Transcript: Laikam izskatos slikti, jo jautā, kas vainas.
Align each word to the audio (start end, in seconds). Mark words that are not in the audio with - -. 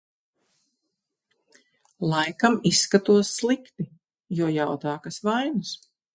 Laikam 2.13 2.57
izskatos 2.71 3.35
slikti, 3.35 3.87
jo 4.41 4.51
jautā, 4.57 4.97
kas 5.07 5.23
vainas. 5.31 5.77